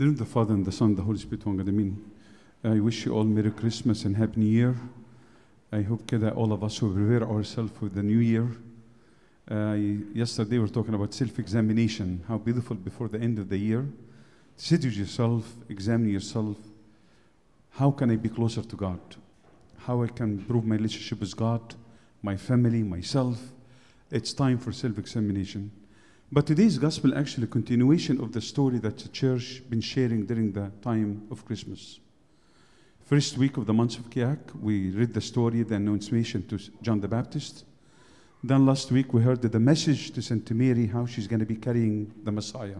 [0.00, 2.10] the name of the Father and the Son and the Holy Spirit, one God, Amen.
[2.64, 4.74] I wish you all Merry Christmas and Happy New Year.
[5.70, 8.48] I hope that all of us will prepare ourselves for the new year.
[9.50, 9.74] Uh,
[10.14, 13.86] yesterday we were talking about self-examination, how beautiful before the end of the year.
[14.56, 16.56] Sit with yourself, examine yourself.
[17.72, 19.00] How can I be closer to God?
[19.80, 21.74] How I can improve my relationship with God,
[22.22, 23.38] my family, myself?
[24.10, 25.70] It's time for self-examination.
[26.32, 30.52] But today's gospel actually a continuation of the story that the church been sharing during
[30.52, 31.98] the time of Christmas.
[33.04, 37.00] First week of the month of Kiak, we read the story, the annunciation to John
[37.00, 37.64] the Baptist.
[38.44, 41.56] Then last week we heard the message to Saint Mary, how she's going to be
[41.56, 42.78] carrying the Messiah.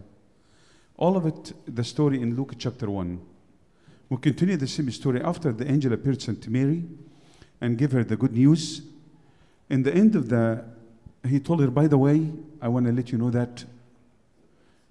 [0.95, 3.19] All of it, the story in Luke chapter 1.
[4.07, 6.85] We continue the same story after the angel appeared to Saint Mary
[7.59, 8.81] and gave her the good news.
[9.69, 10.63] In the end of the,
[11.24, 13.64] he told her, by the way, I want to let you know that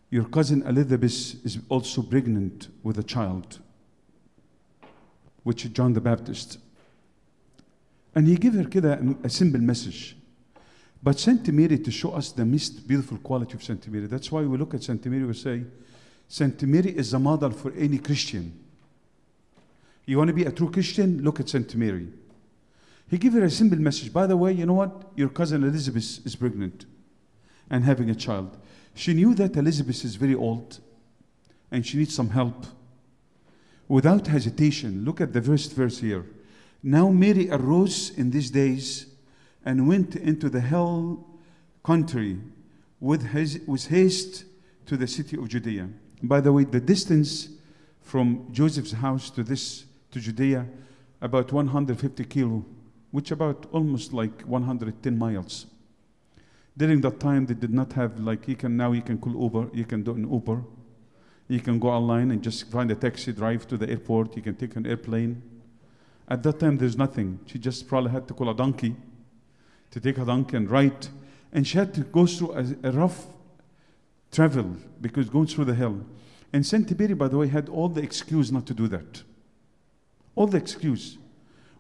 [0.10, 3.60] your cousin Elizabeth is also pregnant with a child,
[5.44, 6.60] which is John the Baptist.
[8.14, 10.16] And he gave her كده a simple message.
[11.04, 14.08] But Saint Mary to show us the most beautiful quality of Saint Mary.
[14.08, 15.64] That's why we look at Saint Mary, we say,
[16.28, 18.58] Saint Mary is a model for any Christian.
[20.06, 21.22] You want to be a true Christian?
[21.24, 22.08] Look at Saint Mary.
[23.11, 24.13] He gave her a simple message.
[24.13, 25.11] By the way, you know what?
[25.17, 26.87] Your cousin Elizabeth is pregnant
[27.69, 28.57] and having a child.
[28.95, 30.79] She knew that Elizabeth is very old
[31.73, 32.67] and she needs some help.
[33.89, 36.25] Without hesitation, look at the first verse here.
[36.85, 39.07] Now Mary arose in these days
[39.65, 41.27] and went into the hill
[41.85, 42.39] country
[43.01, 44.45] with, his, with haste
[44.87, 45.89] to the city of Judea.
[46.23, 47.49] By the way, the distance
[48.03, 50.67] from Joseph's house to this to Judea
[51.21, 52.65] about 150 kilo,
[53.11, 55.67] which about almost like 110 miles.
[56.77, 59.71] During that time, they did not have like you can now you can call Uber,
[59.73, 60.63] you can do an Uber,
[61.49, 64.55] you can go online and just find a taxi, drive to the airport, you can
[64.55, 65.43] take an airplane.
[66.29, 67.41] At that time, there's nothing.
[67.47, 68.95] She just probably had to call a donkey
[69.91, 71.09] to take a donkey and ride,
[71.53, 73.27] and she had to go through a, a rough
[74.31, 76.01] travel because going through the hill.
[76.53, 79.23] And Saint Mary, by the way, had all the excuse not to do that.
[80.35, 81.19] All the excuse.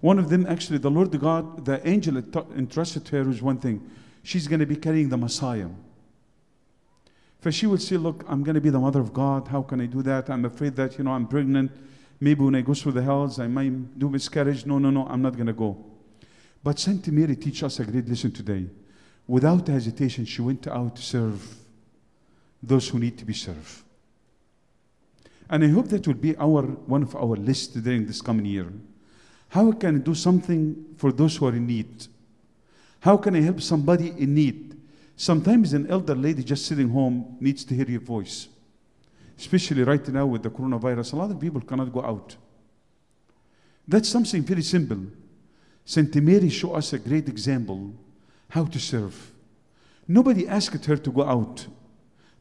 [0.00, 2.16] One of them, actually, the Lord God, the angel
[2.56, 3.88] entrusted to her with one thing.
[4.22, 5.68] She's going to be carrying the Messiah.
[7.40, 9.48] For she would say, Look, I'm going to be the mother of God.
[9.48, 10.30] How can I do that?
[10.30, 11.70] I'm afraid that, you know, I'm pregnant.
[12.20, 14.66] Maybe when I go through the hells, I might do miscarriage.
[14.66, 15.84] No, no, no, I'm not going to go.
[16.62, 18.66] But Saint Mary teaches us a great lesson today.
[19.26, 21.56] Without hesitation, she went out to serve
[22.62, 23.82] those who need to be served.
[25.48, 28.70] And I hope that will be our one of our list during this coming year.
[29.50, 32.06] How can I do something for those who are in need?
[33.00, 34.76] How can I help somebody in need?
[35.16, 38.48] Sometimes an elder lady just sitting home needs to hear your voice.
[39.36, 42.36] Especially right now with the coronavirus, a lot of people cannot go out.
[43.88, 45.02] That's something very simple.
[45.84, 47.92] Saint Mary showed us a great example
[48.50, 49.32] how to serve.
[50.06, 51.66] Nobody asked her to go out,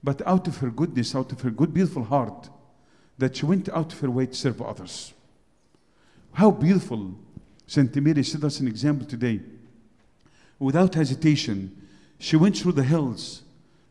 [0.03, 2.49] but out of her goodness, out of her good, beautiful heart,
[3.17, 5.13] that she went out of her way to serve others.
[6.33, 7.15] How beautiful
[7.67, 9.41] Saint Mary set us an example today.
[10.57, 13.43] Without hesitation, she went through the hills,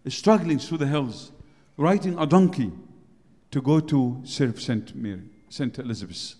[0.06, 1.32] struggling through the hills,
[1.76, 2.72] riding a donkey
[3.50, 6.34] to go to serve Saint Mary, Saint Elizabeth.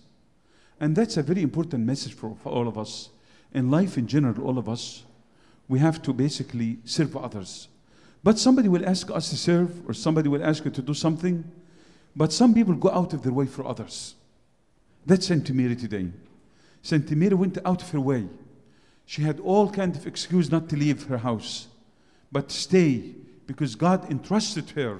[0.79, 3.09] And that's a very important message for, for all of us.
[3.53, 5.03] In life in general, all of us,
[5.67, 7.67] we have to basically serve others.
[8.23, 11.43] But somebody will ask us to serve, or somebody will ask you to do something,
[12.15, 14.15] but some people go out of their way for others.
[15.09, 16.07] That's Saint Mary today.
[16.83, 18.27] Saint Mary went out of her way.
[19.07, 21.67] She had all kind of excuse not to leave her house,
[22.31, 23.15] but stay
[23.47, 24.99] because God entrusted her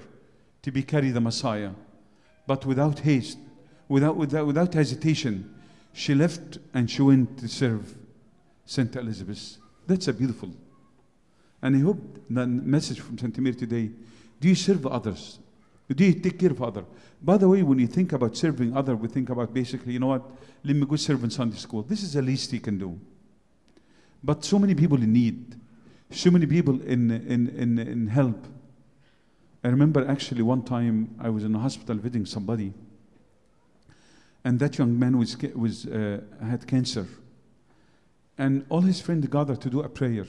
[0.63, 1.73] to be carry the Messiah.
[2.47, 3.37] But without haste,
[3.87, 5.53] without, without, without hesitation,
[5.93, 7.95] she left and she went to serve
[8.65, 9.57] Saint Elizabeth.
[9.85, 10.49] That's a beautiful.
[11.61, 13.91] And I hope the message from Saint Mary today,
[14.41, 15.37] do you serve others?
[15.95, 16.85] Do you take care of other?
[17.21, 20.07] By the way, when you think about serving other, we think about basically, you know
[20.07, 20.23] what,
[20.63, 21.81] let me go serve in Sunday school.
[21.81, 22.99] This is the least you can do.
[24.23, 25.55] But so many people in need,
[26.11, 28.45] so many people in, in, in, in help.
[29.63, 32.73] I remember actually one time I was in a hospital visiting somebody,
[34.43, 37.07] and that young man was, was, uh, had cancer.
[38.37, 40.25] And all his friends gathered to do a prayer.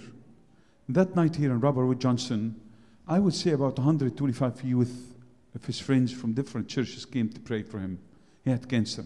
[0.88, 2.60] That night here in Robert Wood Johnson,
[3.06, 5.14] I would say about 125 youth
[5.54, 7.98] of his friends from different churches came to pray for him.
[8.44, 9.04] He had cancer.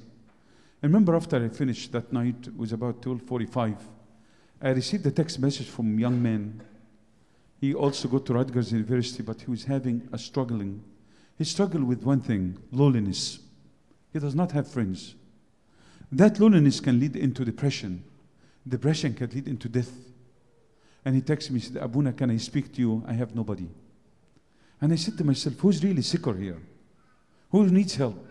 [0.82, 3.76] I remember after I finished that night, it was about 1245,
[4.60, 6.62] I received a text message from a young man.
[7.60, 10.82] He also got to Rutgers University, but he was having a struggling.
[11.36, 13.40] He struggled with one thing loneliness.
[14.12, 15.14] He does not have friends.
[16.12, 18.04] That loneliness can lead into depression.
[18.66, 19.92] Depression can lead into death.
[21.04, 23.04] And he texted me, he said, Abuna, can I speak to you?
[23.06, 23.68] I have nobody.
[24.84, 26.60] And I said to myself, who's really sicker here?
[27.50, 28.22] Who needs help?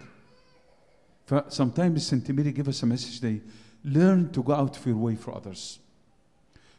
[1.48, 2.30] Sometimes St.
[2.30, 3.42] Mary give us a message they
[3.84, 5.80] learn to go out of your way for others.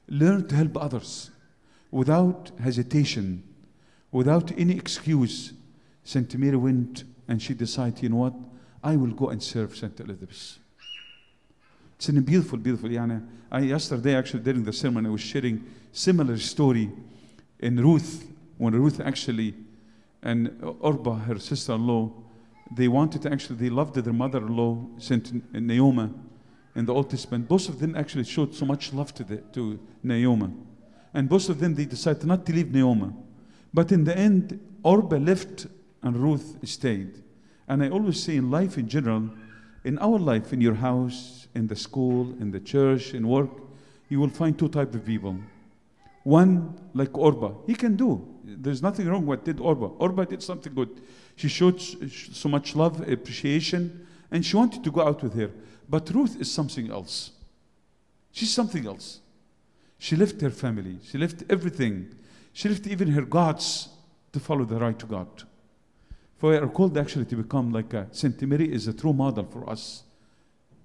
[0.06, 1.32] Learn to help others
[1.90, 3.42] without hesitation,
[4.12, 5.52] without any excuse.
[6.04, 6.38] St.
[6.38, 8.34] Mary went and she decided, you know what?
[8.80, 9.98] I will go and serve St.
[9.98, 10.56] Elizabeth.
[11.96, 12.90] It's a beautiful, beautiful.
[12.90, 16.92] Yani, I, yesterday, actually, during the sermon, I was sharing similar story
[17.58, 19.54] in Ruth, when Ruth actually
[20.24, 20.48] and
[20.80, 22.10] Orba, her sister-in-law,
[22.74, 26.10] they wanted to actually, they loved their mother-in-law, Saint Naomi,
[26.74, 27.46] in the Old Testament.
[27.46, 30.50] Both of them actually showed so much love to, the, to Naomi.
[31.12, 33.12] And both of them, they decided not to leave Naomi.
[33.72, 35.66] But in the end, Orba left
[36.02, 37.22] and Ruth stayed.
[37.68, 39.30] And I always say in life in general,
[39.84, 43.50] in our life, in your house, in the school, in the church, in work,
[44.08, 45.36] you will find two types of people.
[46.24, 48.26] One, like Orba, he can do.
[48.44, 49.96] There's nothing wrong with what did Orba.
[49.98, 51.02] Orba did something good.
[51.36, 55.50] She showed so much love, appreciation, and she wanted to go out with her.
[55.88, 57.32] But Ruth is something else.
[58.32, 59.20] She's something else.
[59.98, 60.98] She left her family.
[61.04, 62.14] She left everything.
[62.52, 63.90] She left even her gods
[64.32, 65.28] to follow the right to God.
[66.36, 69.44] For we are called actually to become like a Saint Mary is a true model
[69.44, 70.04] for us.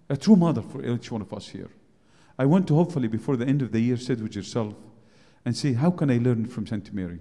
[0.09, 1.69] A true model for each one of us here.
[2.37, 4.73] I want to hopefully before the end of the year sit with yourself
[5.45, 7.19] and say, how can I learn from Saint Mary?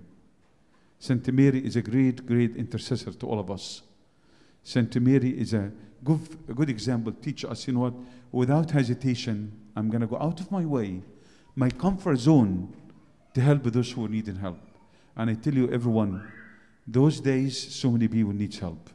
[0.98, 3.82] Saint Mary is a great, great intercessor to all of us.
[4.62, 5.70] Saint Mary is a
[6.04, 7.12] good, a good example.
[7.12, 7.94] Teach us, you know what?
[8.32, 11.02] Without hesitation, I'm going to go out of my way,
[11.54, 12.74] my comfort zone,
[13.34, 14.58] to help those who need help.
[15.16, 16.30] And I tell you, everyone,
[16.86, 18.90] those days, so many people need help.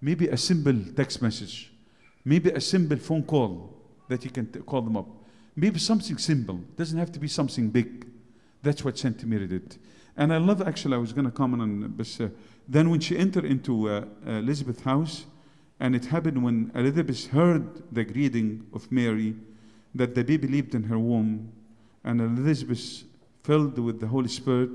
[0.00, 1.72] Maybe a simple text message,
[2.24, 3.76] maybe a simple phone call
[4.08, 5.08] that you can t- call them up.
[5.56, 6.60] Maybe something simple.
[6.76, 8.06] Doesn't have to be something big.
[8.62, 9.76] That's what Mary did.
[10.16, 12.20] And I love, actually, I was going to comment on this.
[12.20, 12.28] Uh,
[12.68, 15.26] then when she entered into uh, Elizabeth's house,
[15.78, 19.34] and it happened when Elizabeth heard the greeting of Mary,
[19.94, 21.50] that the baby lived in her womb,
[22.04, 23.04] and Elizabeth
[23.42, 24.70] filled with the Holy Spirit,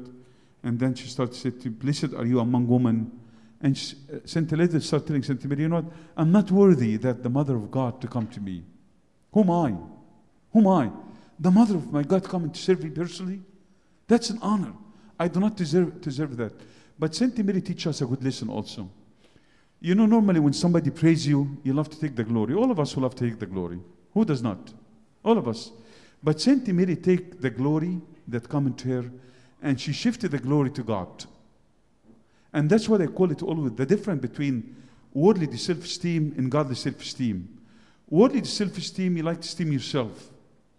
[0.63, 3.11] and then she started saying, Blessed are you among women.
[3.61, 3.75] And
[4.11, 5.93] uh, Saint Elizabeth started telling Saint Mary, You know what?
[6.17, 8.63] I'm not worthy that the mother of God to come to me.
[9.31, 9.75] Who am I?
[10.53, 10.91] Who am I?
[11.39, 13.41] The mother of my God coming to serve me personally?
[14.07, 14.73] That's an honor.
[15.19, 16.53] I do not deserve, deserve that.
[16.97, 18.89] But Saint Mary teaches us a good lesson also.
[19.79, 22.53] You know, normally when somebody praise you, you love to take the glory.
[22.53, 23.79] All of us will love to take the glory.
[24.13, 24.73] Who does not?
[25.23, 25.71] All of us.
[26.23, 29.11] But Saint Mary take the glory that come into her,
[29.61, 31.25] and she shifted the glory to God.
[32.53, 34.75] And that's what I call it always the difference between
[35.13, 37.47] worldly self-esteem and godly self-esteem.
[38.09, 40.31] Worldly self-esteem, you like to esteem yourself.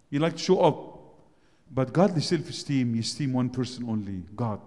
[0.09, 0.96] You like to show up.
[1.71, 4.61] But godly self esteem, you esteem one person only, God.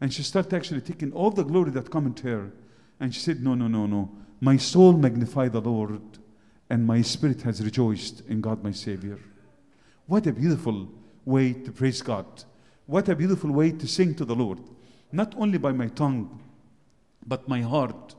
[0.00, 2.52] And she started actually taking all the glory that come into her.
[2.98, 4.10] And she said, No, no, no, no.
[4.40, 6.00] My soul magnify the Lord,
[6.70, 9.18] and my spirit has rejoiced in God my Savior.
[10.06, 10.88] What a beautiful
[11.24, 12.26] way to praise God.
[12.86, 14.58] What a beautiful way to sing to the Lord.
[15.12, 16.40] Not only by my tongue,
[17.26, 18.14] but my heart,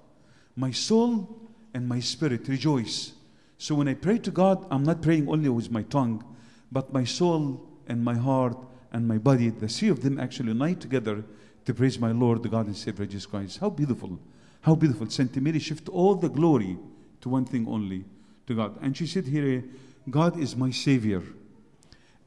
[0.55, 1.37] my soul,
[1.73, 3.13] and my spirit rejoice.
[3.57, 6.23] So when I pray to God, I'm not praying only with my tongue,
[6.71, 8.57] but my soul and my heart
[8.93, 11.23] and my body, the three of them actually unite together
[11.65, 13.59] to praise my Lord, the God and Savior Jesus Christ.
[13.59, 14.19] How beautiful.
[14.61, 15.09] How beautiful.
[15.09, 16.77] Saint Mary shift all the glory
[17.21, 18.05] to one thing only,
[18.47, 18.77] to God.
[18.81, 19.63] And she said here,
[20.09, 21.21] God is my Savior.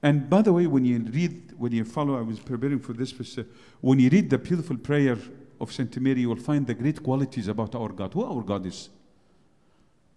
[0.03, 3.39] And by the way, when you read, when you follow, I was preparing for this,
[3.39, 3.43] uh,
[3.81, 5.19] when you read the beautiful prayer
[5.61, 8.13] of Saint Mary, you will find the great qualities about our God.
[8.13, 8.91] Who our God is?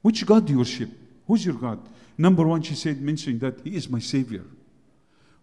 [0.01, 0.89] Which God do you worship?
[1.27, 1.79] Who's your God?
[2.17, 4.43] Number one, she said, mentioning that He is my Savior.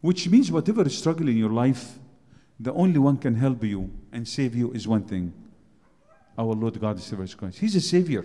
[0.00, 1.98] Which means whatever struggle in your life,
[2.58, 5.32] the only one can help you and save you is one thing.
[6.36, 7.58] Our Lord God is Jesus Christ.
[7.58, 8.24] He's a Savior.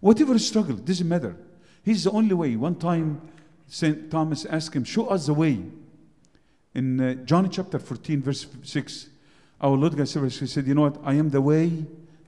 [0.00, 1.36] Whatever struggle, doesn't matter.
[1.84, 2.56] He's the only way.
[2.56, 3.20] One time,
[3.66, 4.10] St.
[4.10, 5.62] Thomas asked him, Show us the way.
[6.74, 9.08] In uh, John chapter 14, verse 6,
[9.60, 10.98] our Lord God said, You know what?
[11.04, 11.84] I am the way,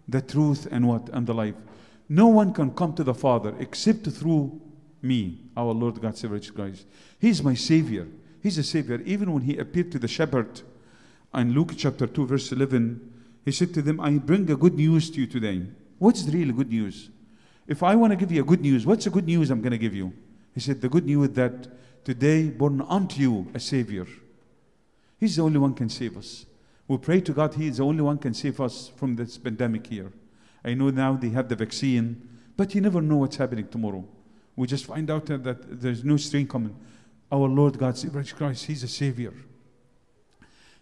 [0.09, 1.09] the truth, and what?
[1.11, 1.55] And the life.
[2.13, 4.61] No one can come to the Father except through
[5.01, 6.85] me, our Lord God, Savior Christ.
[7.19, 8.07] He's my Savior.
[8.43, 9.01] He's a Savior.
[9.07, 10.61] Even when He appeared to the shepherd
[11.33, 13.01] in Luke chapter 2, verse 11,
[13.47, 15.63] He said to them, I bring a good news to you today.
[15.99, 17.09] What's the real good news?
[17.67, 19.73] If I want to give you a good news, what's the good news I'm going
[19.73, 20.13] to give you?
[20.53, 24.07] He said, The good news that today born unto you a Savior.
[25.19, 26.45] He's the only one can save us.
[26.87, 29.87] We pray to God, He is the only one can save us from this pandemic
[29.87, 30.13] here.
[30.65, 34.05] I know now they have the vaccine, but you never know what's happening tomorrow.
[34.55, 36.77] We just find out that there's no strain coming.
[37.31, 39.33] Our Lord God, Jesus Christ, He's a Savior.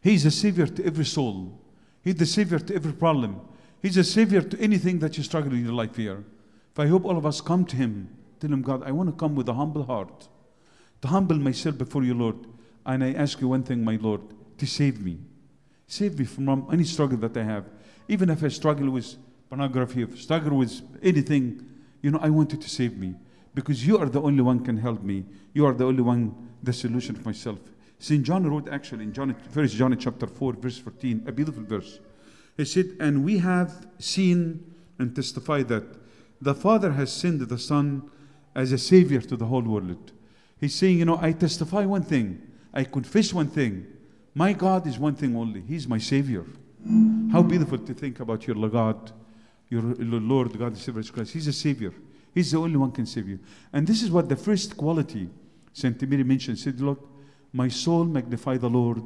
[0.02, 1.58] He's a Savior to every soul.
[2.02, 3.40] He's the Savior to every problem.
[3.82, 6.25] He's a Savior to anything that you struggle in your life here.
[6.72, 8.08] If I hope all of us come to Him,
[8.40, 10.28] tell Him, God, I want to come with a humble heart,
[11.02, 12.37] to humble myself before you, Lord.
[12.84, 14.20] And I ask you one thing, my Lord,
[14.58, 15.18] to save me.
[15.87, 17.64] Save me from any struggle that I have.
[18.08, 19.16] Even if I struggle with
[19.50, 21.66] pornography, if I struggle with anything,
[22.00, 23.14] you know, I want you to save me.
[23.54, 25.25] Because you are the only one can help me.
[25.52, 27.59] You are the only one, the solution for myself.
[27.99, 28.23] St.
[28.23, 31.99] John wrote actually in John, First John chapter 4, verse 14, a beautiful verse.
[32.57, 35.85] He said, And we have seen and testified that
[36.40, 38.09] the Father has sent the Son
[38.54, 40.12] as a Savior to the whole world.
[40.61, 42.40] He's saying, You know, I testify one thing,
[42.73, 43.87] I confess one thing.
[44.33, 45.61] My God is one thing only.
[45.61, 46.47] He's my Savior.
[47.33, 49.12] How beautiful to think about your God,
[49.70, 51.32] your Lord God, the Savior Christ.
[51.32, 51.94] He's a Savior.
[52.34, 53.38] He's the only one can save you.
[53.72, 55.28] And this is what the first quality
[55.72, 56.58] Saint Mary mentioned.
[56.58, 56.98] Said, Lord,
[57.52, 59.02] my soul magnify the Lord,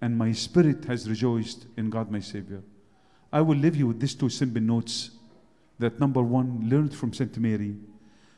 [0.00, 2.62] and my spirit has rejoiced in God my Savior.
[3.32, 5.10] I will leave you with these two simple notes.
[5.78, 7.74] That number one, learned from Saint Mary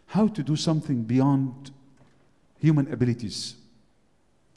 [0.07, 1.71] how to do something beyond
[2.61, 3.57] human abilities.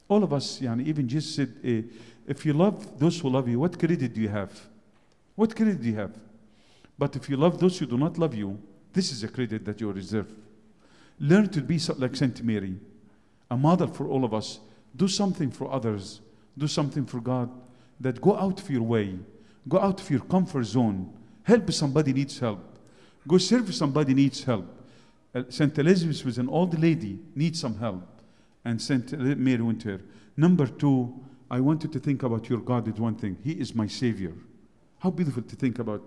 [0.08, 1.82] All of us, even Jesus said, eh,
[2.26, 4.52] if you love those who love you, what credit do you have?
[5.34, 6.12] What credit do you have?
[6.98, 8.58] But if you love those who do not love you,
[8.92, 10.32] this is a credit that you reserve.
[11.20, 12.76] Learn to be like Saint Mary,
[13.50, 14.60] a model for all of us.
[14.96, 16.20] Do something for others.
[16.56, 17.50] Do something for God.
[18.00, 19.18] That go out of your way.
[19.68, 21.12] Go out of your comfort zone.
[21.42, 22.78] Help somebody needs help.
[23.26, 24.66] Go serve somebody needs help.
[25.34, 28.02] Uh, Saint Elizabeth was an old lady, needs some help.
[28.64, 30.00] And Saint Mary went to her.
[30.36, 31.14] Number two,
[31.50, 33.36] I want you to think about your God is one thing.
[33.42, 34.32] He is my Savior.
[34.98, 36.02] How beautiful to think about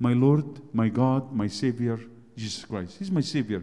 [0.00, 2.00] my Lord, my God, my Savior,
[2.36, 2.96] Jesus Christ.
[2.98, 3.62] He's my Savior.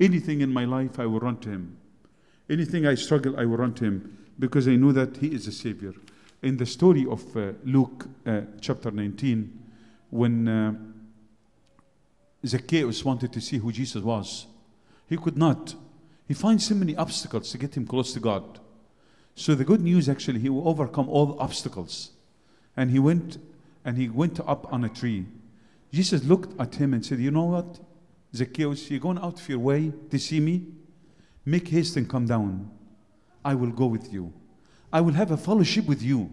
[0.00, 1.76] Anything in my life, I will run to Him.
[2.48, 5.52] Anything I struggle, I will run to Him because I know that He is a
[5.52, 5.92] Savior.
[6.42, 9.58] In the story of uh, Luke uh, chapter 19,
[10.10, 10.74] when uh,
[12.46, 14.46] Zacchaeus wanted to see who Jesus was,
[15.08, 15.74] he could not.
[16.28, 18.60] He finds so many obstacles to get him close to God.
[19.34, 22.10] So the good news actually, he will overcome all the obstacles.
[22.76, 23.38] And he went
[23.84, 25.26] and he went up on a tree.
[25.92, 27.78] Jesus looked at him and said, You know what,
[28.34, 30.66] Zacchaeus, you're going out of your way to see me?
[31.44, 32.70] Make haste and come down.
[33.44, 34.32] I will go with you.
[34.92, 36.30] I will have a fellowship with you.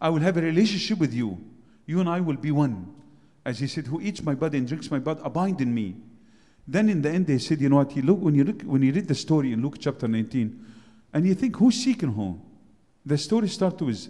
[0.00, 1.38] I will have a relationship with you.
[1.86, 2.94] You and I will be one.
[3.44, 5.96] As he said, Who eats my body and drinks my blood, abide in me.
[6.68, 7.96] Then in the end, they said, You know what?
[7.96, 10.66] You look, when, you look, when you read the story in Luke chapter 19,
[11.12, 12.42] and you think, Who's seeking whom?
[13.04, 14.08] The story starts with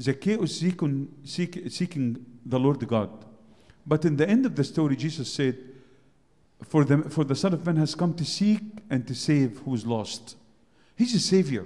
[0.00, 3.24] Zacchaeus seeking, seek, seeking the Lord God.
[3.88, 5.56] But in the end of the story, Jesus said,
[6.62, 9.74] for the, for the Son of Man has come to seek and to save who
[9.74, 10.36] is lost.
[10.94, 11.64] He's a Savior.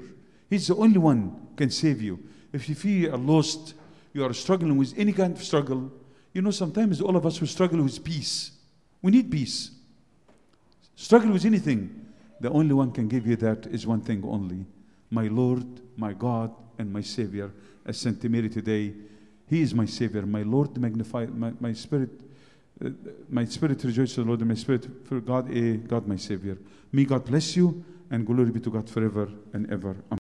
[0.48, 2.20] He's the only one can save you.
[2.52, 3.74] If you feel you are lost,
[4.12, 5.90] you are struggling with any kind of struggle,
[6.32, 8.52] you know, sometimes all of us will struggle with peace.
[9.00, 9.72] We need peace.
[10.94, 12.06] Struggle with anything.
[12.40, 14.64] The only one can give you that is one thing only.
[15.10, 15.64] My Lord,
[15.96, 17.50] my God, and my Savior.
[17.84, 18.94] As Saint Mary today,
[19.52, 20.24] He is my Savior.
[20.24, 22.08] My Lord, magnify my, my spirit.
[22.82, 22.88] Uh,
[23.28, 26.56] my spirit rejoices, the Lord, and my spirit for God, eh, God, my Savior.
[26.90, 29.94] May God bless you, and glory be to God forever and ever.
[30.10, 30.18] Amen.